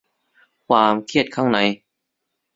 [0.67, 1.57] ความเครียดข้างใน